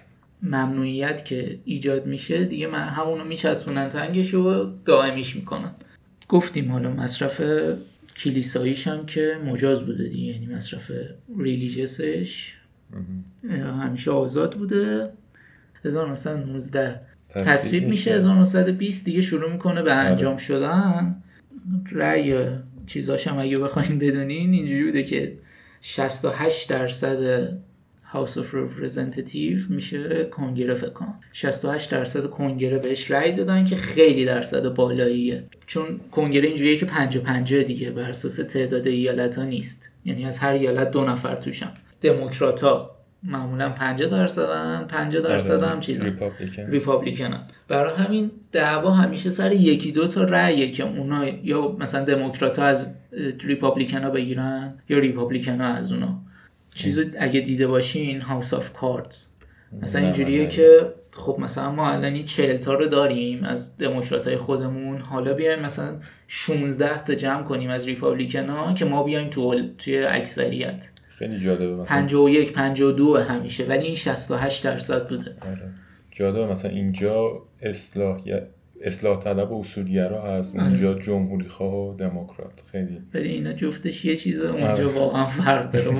[0.43, 5.71] ممنوعیت که ایجاد میشه دیگه من همونو میچسبونن تنگش و دائمیش می‌کنن.
[6.29, 7.41] گفتیم حالا مصرف
[8.17, 10.91] کلیساییش هم که مجاز بوده دیگه یعنی مصرف
[11.39, 12.55] ریلیجسش.
[13.81, 15.09] همیشه آزاد بوده.
[15.85, 21.23] 1919 تصویب میشه 1920 دیگه شروع می‌کنه به انجام شدن.
[21.91, 22.45] رأی
[22.85, 25.37] چیزاش هم اگه بخواین بدونین اینجوری بوده که
[25.81, 27.49] 68 درصد
[28.13, 31.19] House of Representative میشه کنگره فکر کنم.
[31.33, 35.43] 68 درصد کنگره بهش رأی دادن که خیلی درصد بالاییه.
[35.65, 39.91] چون کنگره اینجوریه که 50 50 دیگه بر اساس تعداد ایالت ها نیست.
[40.05, 41.71] یعنی از هر ایالت دو نفر توشن.
[42.01, 46.05] دموکرات ها معمولا 50 درصدن 50 درصد هم چیزن.
[46.05, 52.03] ریپابلیکن ریپابلیکنن برای همین دعوا همیشه سر یکی دو تا رأیه که اونا یا مثلا
[52.03, 52.87] دموکرات ها از
[53.43, 56.19] ریپابلیکن ها بگیرن یا ریپابلیکن ها از اونا.
[56.73, 59.25] چیزو اگه دیده باشین House of Cards
[59.81, 60.47] مثلا اینجوریه.
[60.47, 65.33] که خب مثلا ما الان این 40 تا رو داریم از دموکرات های خودمون حالا
[65.33, 70.89] بیایم مثلا 16 تا جمع کنیم از ریپابلیکن ها که ما بیایم تو توی اکثریت
[71.09, 75.71] خیلی جالبه مثلا 51 52 همیشه ولی این 68 درصد بوده آره.
[76.11, 78.21] جالبه مثلا اینجا اصلاح
[78.81, 80.63] اصلاح طلب و اصولگرا هست آره.
[80.63, 84.85] اونجا جمهوری خواه و دموکرات خیلی ولی اینا جفتش یه چیزه اونجا آره.
[84.85, 85.91] واقعا فرق داره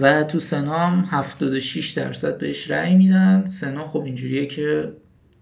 [0.00, 3.44] و تو سنا هم 76 درصد بهش رأی میدن.
[3.44, 4.92] سنا خب اینجوریه که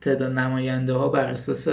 [0.00, 1.68] تعداد نماینده ها بر اساس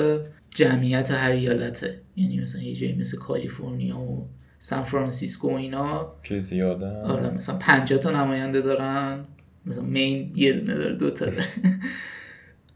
[0.50, 2.02] جمعیت هر ایالته.
[2.16, 4.28] یعنی مثلا یه جایی مثل کالیفرنیا و
[4.60, 6.14] سان فرانسیسکو و اینا.
[6.24, 6.86] که زیاده.
[6.86, 9.26] آره مثلا 50 تا نماینده دارن.
[9.66, 11.46] مثلا مین یه دونه داره دو تا داره.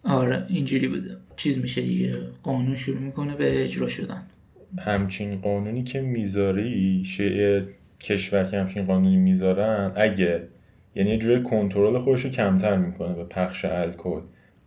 [0.04, 1.18] آره اینجوری بوده.
[1.36, 2.16] چیز میشه دیگه.
[2.44, 4.22] قانون شروع می‌کنه به اجرا شدن.
[4.80, 7.62] همچین قانونی که می‌ذاری شیء
[8.02, 10.48] کشور که همچین قانونی می‌ذارن اگه
[10.96, 14.22] یعنی یه جوری کنترل خودش رو کمتر می‌کنه به پخش الکل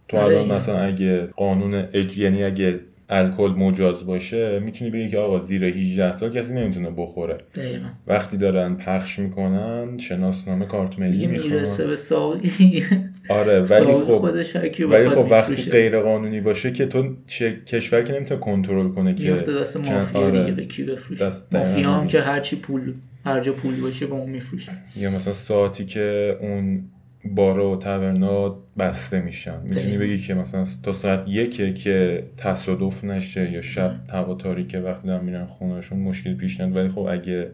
[0.08, 0.56] تو آره الان.
[0.56, 2.18] مثلا اگه قانون اج...
[2.18, 7.38] یعنی اگه الکل مجاز باشه می‌تونی بگی که آقا زیر 18 سال کسی نمی‌تونه بخوره
[7.54, 12.84] دقیقا وقتی دارن پخش می‌کنن شناسنامه کارت ملی دیگه می‌رسه می‌خوان به ساقی
[13.28, 15.70] آره ولی خب خودش ولی خب وقتی.
[15.70, 20.20] غیر قانونی باشه که تو چه کشور که نمی‌تونه کنترل کنه که میفته دست مافیا
[20.20, 20.40] آره.
[20.40, 22.06] دیگه به کی بفروشه مافیا هم.
[22.06, 26.84] که هرچی پول هر جا پول باشه به اون میفروشه یا مثلا ساعتی که اون
[27.24, 29.62] بارا و تورنا بسته میشن.
[29.62, 29.98] می‌تونی.
[29.98, 35.24] بگی که مثلا تا ساعت یکه که تصادف نشه یا شب هوا تاریکه وقتی دارن
[35.24, 37.50] میرن خونهشون مشکل پیش نیاد ولی خب اگه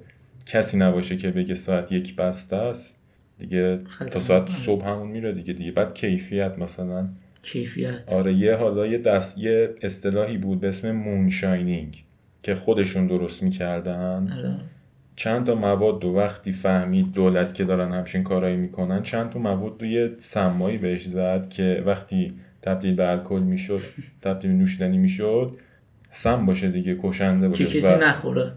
[0.46, 2.98] کسی نباشه که بگه ساعت یک بسته است
[3.38, 3.80] دیگه.
[4.12, 7.08] تا ساعت صبح همون میره دیگه دیگه بعد کیفیت مثلا.
[7.42, 8.12] کیفیت.
[8.12, 12.04] آره یه حالا یه دست یه اصطلاحی بود به اسم مونشاینینگ
[12.42, 14.32] که خودشون درست می‌کردن.
[14.38, 14.56] آره.
[15.18, 19.72] چند تا مواد و وقتی فهمید دولت که دارن همچین کارایی می‌کنن چند تا مواد
[19.80, 23.80] رو یه سمایی بهش زد که وقتی تبدیل به الکل می‌شد
[24.22, 25.52] تبدیل به نوشیدنی می‌شد
[26.10, 27.64] سم باشه دیگه کشنده باشه.
[27.64, 28.52] که کسی نخوره.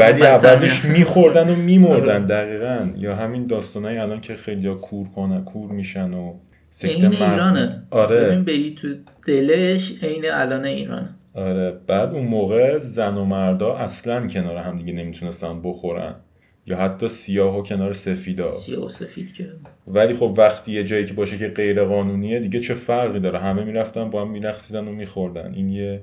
[0.00, 0.84] ولی عوضش.
[0.84, 2.26] میخوردن و میمردن آره.
[2.26, 2.88] دقیقا.
[2.96, 6.34] یا همین داستانای الان که خیلی کور کنن کور میشن و
[6.70, 7.82] سکته مغز- ایرانه.
[7.90, 8.20] آره.
[8.20, 8.88] ببین بری تو
[9.26, 11.08] دلش عین الان ایرانه.
[11.34, 11.70] آره.
[11.86, 16.14] بعد اون موقع زن و مردا اصلا کنار هم دیگه نمی‌تونستن بخورن.
[16.66, 18.46] یا حتی سیاه و کنار سفیدا.
[18.46, 19.52] سیاه و سفید که
[19.86, 23.64] ولی خب وقتی یه جایی که باشه که غیر قانونیه دیگه چه فرقی داره؟ همه
[23.64, 25.54] می‌رفتن با هم میرقصیدن و میخوردن.
[25.54, 26.02] این یه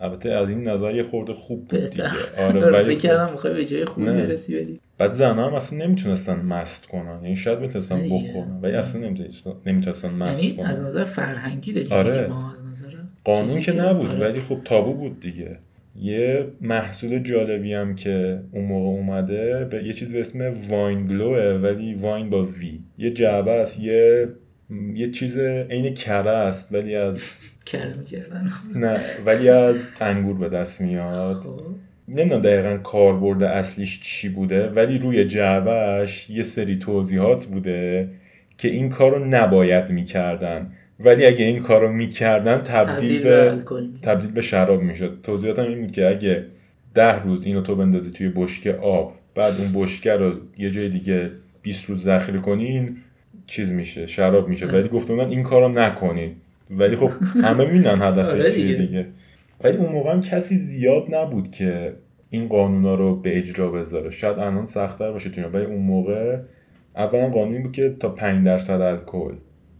[0.00, 2.04] البته از این نظر یه خورده خوب بود دیگه.
[2.38, 4.26] آره ولی فکر خب کردم می‌خوای به جای خوبی نه.
[4.26, 7.20] برسی ولی بعد زنها هم اصلا نمی‌تونستن مست کنن.
[7.22, 8.28] یعنی شاید می‌تونستن دیگه.
[8.28, 9.00] بخورن ولی اصلا
[9.66, 12.26] نمی‌تونستن, مست یعنی از کنن نظر فرهنگی داریم آره.
[12.26, 12.95] ما از نظر
[13.26, 14.18] قانون که نبود آره.
[14.18, 15.58] ولی خب تابو بود دیگه.
[16.00, 21.60] یه محصول جالبی هم که اون موقع اومده به یه چیز به اسم واین گلوه
[21.62, 22.80] ولی واین با وی.
[22.98, 24.28] یه جعبه است یه
[24.94, 27.22] یه چیز عین کره است ولی از
[27.66, 27.94] کره
[28.74, 31.36] نه ولی از انگور به دست میاد.
[31.36, 31.60] خب.
[32.08, 38.08] نمی‌دونم دقیقا کاربرد اصلیش چی بوده ولی روی جعبهش یه سری توضیحات بوده
[38.58, 40.72] که این کار رو نباید می‌کردن.
[41.00, 45.18] ولی اگه این کار رو می‌کردن تبدیل تبدیل به الکل تبدیل به شراب می‌شد.
[45.22, 46.46] توضیحاتم این بود که اگه
[46.94, 51.30] ده روز اینو تو بندازی توی بشکه آب بعد اون بشکه رو یه جای دیگه
[51.62, 52.96] 20 روز ذخیره کنی این
[53.46, 54.66] چیز میشه شراب میشه.
[54.66, 56.36] ولی گفته بودن این کارو نکنید
[56.70, 57.10] ولی خب
[57.42, 59.06] همه می‌دونن آره هدفش چیه دیگه.
[59.64, 61.92] ولی اون موقع هم کسی زیاد نبود که
[62.30, 64.10] این قانونا رو به اجرا بذاره.
[64.10, 65.42] شاید الان سختتر باشه تو.
[65.42, 66.38] ولی اون موقع
[66.96, 69.34] اولا قانونی بود که تا 5 درصد الکل.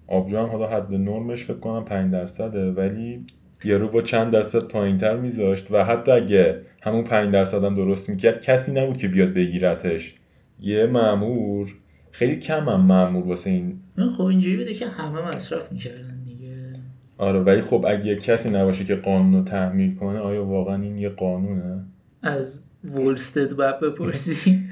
[0.06, 3.24] آبجو هم حالا حد نرمش فکر کنم 5 درصده ولی
[3.64, 8.40] یارو با چند درصد پایینتر میذاشت و حتی اگه همون 5 درصد هم درست می‌کرد
[8.40, 10.14] کسی نبود که بیاد بگیرتش.
[10.60, 11.74] یه مامور
[12.10, 13.80] خیلی کم هم مامور واسه این.
[14.16, 16.72] خب اینجوری بوده که همه مصرف می‌کردن دیگه.
[17.18, 21.08] آره ولی خب اگه کسی نباشه که قانون رو تحمیل کنه آیا واقعا این یه
[21.08, 21.84] قانونه؟
[22.22, 24.62] از وولستد باید بپرسی.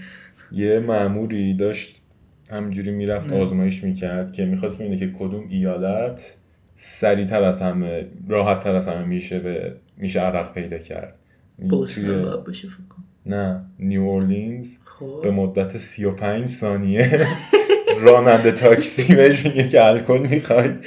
[0.52, 2.03] یه ماموری داشت
[2.50, 3.32] همجوری می‌رفت.
[3.32, 6.36] آزمایش می‌کرد که می‌خواست ببینه که کدوم ایالت
[6.76, 11.14] سریعتر از همه راحت تر از همه میشه به میشه عرق پیدا کرد.
[11.58, 12.78] بوستون توی- باید باشه فکر
[13.26, 15.20] نه نیو اورلینز خب.
[15.22, 17.20] به مدت 35 ثانیه
[18.04, 20.70] راننده تاکسی بهش میگه که الکل می‌خوای.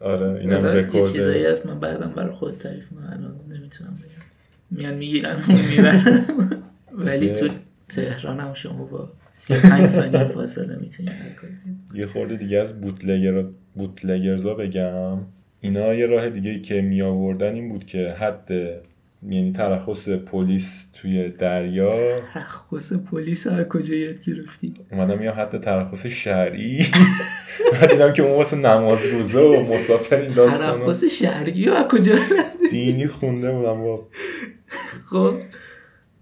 [0.00, 3.98] آره اینم مثلا یه چیزایی رکورد هست من بعدم برای خود تعریف کنم الان نمی‌تونم
[4.02, 4.24] بگم.
[4.70, 6.26] میان می‌گیرن و می‌برن.
[7.06, 7.30] ولی.
[7.32, 7.48] تو
[7.90, 12.00] تهران هم شما با 35 ثانیه فاصله می‌تونی الکل بگیری.
[12.00, 15.18] یه خورده دیگه از بوتلگر بوتلگرزا بگم.
[15.60, 18.50] اینا یه راه دیگه که می آوردن این بود که حد
[19.28, 21.90] یعنی ترخص پلیس توی دریا
[22.34, 26.86] ترخص پلیس از کجا یاد گرفتی؟ اومدم یا حد ترخص شرعی.
[27.82, 31.26] و دیدم که اون واسه نماز روزه و مسافر این داستان ترخص و
[31.70, 32.14] از کجا
[32.70, 34.08] دینی خونده بودم با
[35.10, 35.36] خب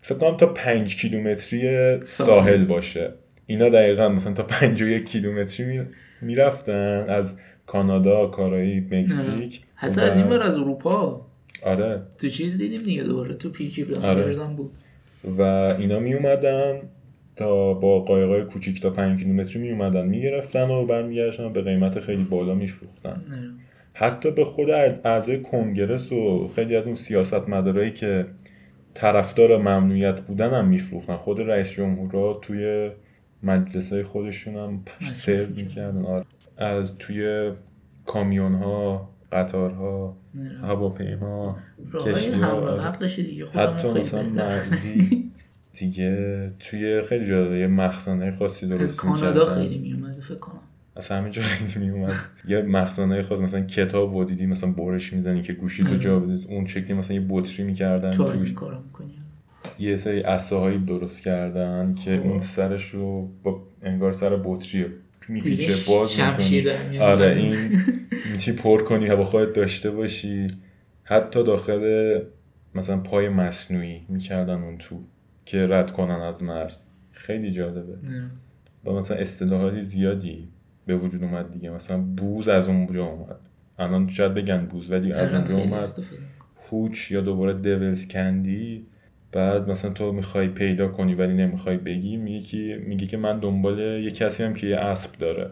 [0.09, 2.64] فکر کنم تا پنج کیلومتری ساحل.
[2.64, 3.12] باشه.
[3.47, 5.87] اینا دقیقا مثلا تا پنج و یک کیلومتری می-
[6.23, 9.61] می‌رفتن از کانادا کارایی مکزیک.
[9.75, 11.27] حتی از این بر از اروپا.
[11.62, 12.03] آره.
[12.18, 14.35] تو چیز دیدیم دیگه دوباره تو پیکی آره.
[14.57, 14.71] بود.
[15.38, 15.42] و
[15.79, 16.81] اینا می اومدن
[17.37, 22.25] تا با قایقای کوچیک تا 5 کیلومتری می اومدن می‌گرفتن و برمیگشتن به قیمت خیلی
[22.25, 23.23] بالا میفروختن.
[23.92, 28.27] حتی به خود اعضای کنگرس و خیلی از اون سیاست مدارایی که
[28.99, 32.91] طرفدار ممنوعیت بودن هم میفروختن خود رئیس جمهورها توی
[33.43, 36.05] مجلس های خودشون هم سرو می‌کردن.
[36.05, 36.25] آره.
[36.57, 37.53] از توی
[38.07, 40.59] کامیون ها قطارها نه.
[40.63, 41.59] هواپیما
[41.93, 42.83] راههای کشتی حمل و آره.
[43.43, 45.31] حتی مثلا مرزی
[45.73, 49.45] دیگه توی خیلی جا یه مخزنه خاصی درست از کانادا.
[49.45, 50.61] خیلی میومده فکر کنم
[50.99, 51.43] از همه جا
[51.77, 52.13] میومد
[52.49, 56.47] یه مخزنه خاص مثلا کتاب و دیدی مثلا برش می‌زنی که گوشی تو جا بدید
[56.51, 59.15] اون شکلی مثلا یه بطری می‌کردن تو از این کارا می‌کنی؟
[59.79, 64.87] یه سری عصاهایی درست کردن که اون سرش رو با انگار سر بطری
[65.29, 66.99] میپیچه باز می‌کنی.
[66.99, 67.83] آره این
[68.33, 70.47] می‌تونی پر کنی و با خودت داشته باشی.
[71.05, 72.21] حتی داخل
[72.75, 75.01] مثلا پای مصنوعی می‌کردن اون تو
[75.45, 76.85] که رد کنن از مرز.
[77.13, 77.95] خیلی جالبه.
[78.85, 80.49] و مثلا اصطلاحات زیادی.
[80.88, 81.70] به وجود اومد دیگه.
[81.70, 83.37] مثلا بوز از اونجا اومد.
[83.79, 85.88] الان شاید بگن بوز ولی از اونجا اومد.
[86.70, 88.87] هوچ یا دوباره دیولز کندی.
[89.33, 93.79] بعد مثلا تو می‌خوای پیدا کنی ولی نمی‌خوای بگی میگی که میگی که من دنبال
[93.79, 95.51] یه کسی هم که یه اسب داره.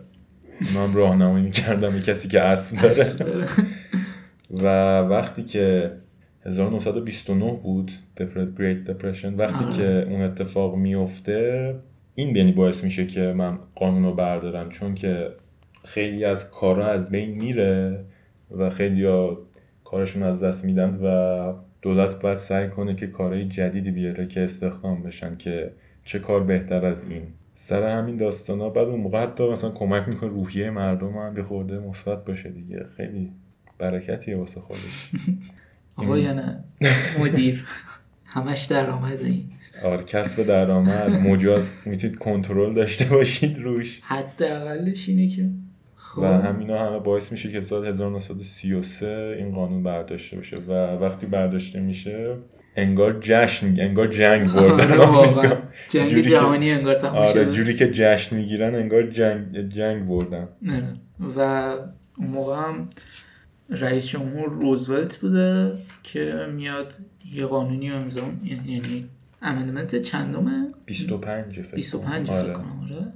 [0.74, 2.76] من راهنمایی می‌کردم یه کسی که اسب
[3.18, 3.46] داره.
[4.64, 4.66] و
[5.00, 5.92] وقتی که
[6.46, 9.76] 1929 بود Depre- Great Depression وقتی آره.
[9.76, 11.74] که اون اتفاق میفته
[12.18, 15.30] این یعنی باعث میشه که من قانون رو بردارم چون که
[15.84, 18.04] خیلی از کارا از بین میره
[18.50, 19.38] و خیلی ها
[19.84, 21.52] کارشون از دست میدن و
[21.82, 25.72] دولت باید سعی کنه که کارهای جدیدی بیاره که استخدام بشن که
[26.04, 27.22] چه کار بهتر از این.
[27.54, 31.42] سر همین داستان ها بعد اون موقع حتی مثلا کمک می‌کنه روحیه مردم هم به
[31.42, 32.86] خورده مثبت باشه دیگه.
[32.96, 33.32] خیلی
[33.78, 35.10] برکتیه واسه خودش.
[35.96, 36.64] آقا یا نه
[37.20, 37.66] مدیر.
[38.24, 39.44] همش درآمد این.
[39.84, 44.00] آره کسب درآمد مجاز می‌تونید کنترل داشته باشید روش.
[44.02, 45.48] حداقلش اینه که
[45.96, 46.22] خب.
[46.22, 50.56] و همینا همه باعث میشه که سال 1933 این قانون برداشته بشه.
[50.56, 52.36] و وقتی برداشته میشه
[52.76, 55.58] انگار جشن انگار جنگ بردن آره.
[55.88, 60.48] جنگ جوری که- جهانی انگار تموم آره جوری که جشن می‌گیرن انگار جنگ جنگ بردن.
[60.62, 60.82] نه
[61.36, 61.40] و
[62.18, 62.88] اون موقع هم
[63.70, 66.94] رئیس جمهور روزولت بوده که میاد
[67.34, 69.04] یه قانونی امضا یعنی
[69.46, 72.42] امندمنت چندمه؟ 25 فکر 25 کنم.
[72.42, 73.12] فکر کنم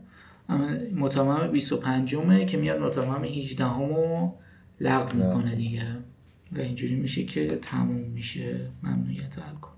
[0.48, 0.90] آره.
[0.94, 4.32] متمم 25 مه که میاد متمم 18 همو
[4.80, 5.86] لغو می‌کنه دیگه.
[6.52, 9.68] و اینجوری میشه که تموم میشه ممنوعیت الکل.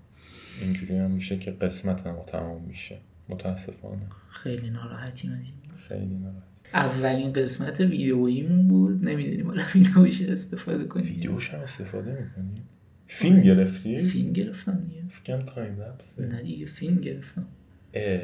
[0.61, 2.97] اینجوری هم میشه که قسمت هم تمام میشه.
[3.29, 4.01] متاسفانه.
[4.29, 5.77] خیلی ناراحتیم از این.
[5.77, 9.05] خیلی ناراحت اولین قسمت ویدئوییمون بود.
[9.05, 11.05] نمی‌دونیم حالا ویدئوش استفاده کنیم.
[11.05, 12.61] ویدیوش هم استفاده می‌کنی
[13.07, 15.03] فیلم گرفتی؟ فیلم گرفتم دیگه.
[15.09, 17.45] فکرم تایم لپسه نه دیگه فیلم گرفتم.
[17.93, 18.21] اه.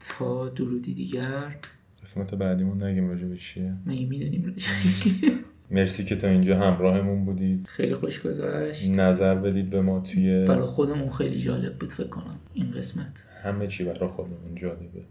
[0.00, 1.56] تا درودی دیگر.
[2.02, 5.32] قسمت بعدیمون نگیم راجع به چیه؟ مگه می‌دونیم راجعش چیه؟
[5.70, 7.66] مرسی که تا اینجا همراهمون بودید.
[7.66, 8.90] خیلی خوش گذشت.
[8.90, 13.28] نظر بدید به ما توی برای خودمون خیلی جالب بود فکر کنم این قسمت.
[13.42, 15.02] همه چی برای خودمون جالبه.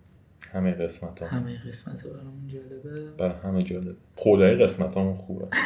[0.51, 3.11] همه قسمت ها همه قسمت برامون جالبه.
[3.11, 3.95] برای همه جالبه.
[4.15, 5.47] خدای قسمت همون خوبه.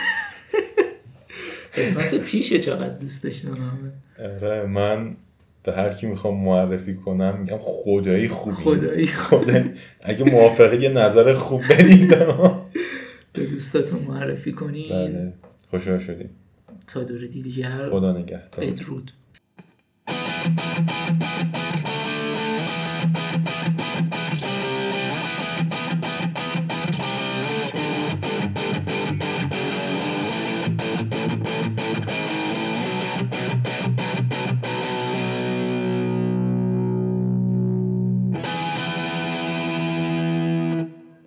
[1.78, 5.16] قسمت پیشه چقدر دوست داشتم آره من
[5.64, 8.56] به هر کی می‌خوام معرفی کنم میگم خدایی خوبی.
[8.56, 9.08] خدایی.
[9.08, 9.72] خدایی.
[10.02, 12.10] اگه موافقه یه نظر خوب بدید
[13.34, 15.34] به دوستاتون معرفی کنید بله.
[15.70, 16.30] خوشحال شدیم.
[16.88, 17.90] تا درودی دیگر.
[17.90, 18.66] خدا نگهدار.
[18.66, 19.12] بدرود.